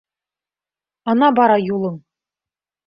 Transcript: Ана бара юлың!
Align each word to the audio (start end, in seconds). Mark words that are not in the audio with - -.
Ана 1.13 1.29
бара 1.39 1.61
юлың! 1.67 2.05